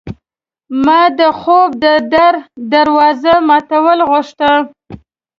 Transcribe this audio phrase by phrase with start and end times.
[0.85, 2.35] ما د خوب د در
[2.71, 4.51] د دوازو ماتول غوښته